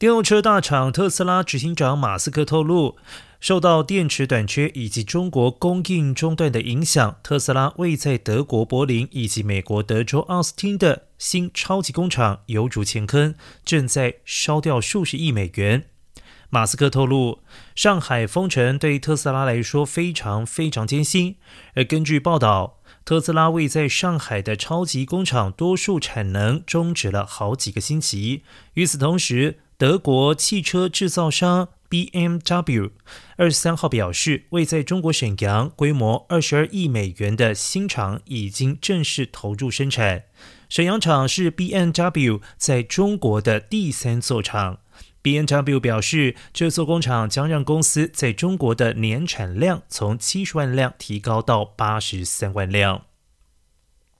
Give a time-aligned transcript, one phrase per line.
[0.00, 2.96] 电动车大厂特斯拉执行长马斯克透露，
[3.38, 15.84] 受到电池短缺以及中国供应中断的影响，特斯拉位在德国柏林以及美国德州奥斯汀的新超级工厂犹如前坑，正在烧掉数十亿美元。
[16.48, 17.40] 马斯克透露，
[17.74, 21.36] 上海封城对特斯拉来说非常非常艰辛，
[21.74, 22.78] 而根据报道。
[23.04, 28.44] 特斯拉位在上海的超级工厂，多数产能终止了好几个星期。
[28.74, 32.90] 与此同时，德国汽车制造商 BMW
[33.38, 40.24] 二十三号表示，位在中国沈阳、规模二十二亿美元的新厂已经正式投入生产。
[40.68, 44.80] 沈阳厂是 BMW 在中国的第三座厂。
[45.22, 53.06] BMW 表示，这座工厂将让公司在中国的年产量从七十万辆提高到八十三万辆。